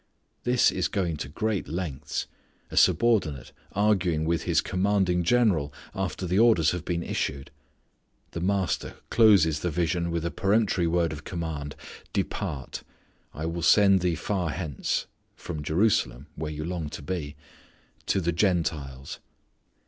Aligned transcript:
This 0.45 0.71
is 0.71 0.87
going 0.87 1.17
to 1.17 1.29
great 1.29 1.67
lengths; 1.67 2.25
a 2.71 2.75
subordinate 2.75 3.51
arguing 3.73 4.25
with 4.25 4.45
his 4.45 4.59
commanding 4.59 5.21
general 5.21 5.71
after 5.93 6.25
the 6.25 6.39
orders 6.39 6.71
have 6.71 6.83
been 6.83 7.03
issued! 7.03 7.51
The 8.31 8.41
Master 8.41 8.95
closes 9.11 9.59
the 9.59 9.69
vision 9.69 10.09
with 10.09 10.25
a 10.25 10.31
peremptory 10.31 10.87
word 10.87 11.13
of 11.13 11.23
command, 11.23 11.75
"depart. 12.13 12.81
I 13.35 13.45
will 13.45 13.61
send 13.61 13.99
thee 13.99 14.15
far 14.15 14.49
hence 14.49 15.05
(from 15.35 15.61
Jerusalem, 15.61 16.25
where 16.35 16.51
you 16.51 16.65
long 16.65 16.89
to 16.89 17.03
be), 17.03 17.35
to 18.07 18.19
the 18.21 18.31
Gentiles." 18.33 19.19